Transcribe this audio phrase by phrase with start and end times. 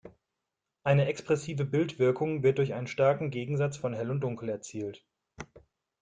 [0.83, 5.05] Eine expressive Bildwirkung wird durch einen starken Gegensatz von Hell und Dunkel erzielt.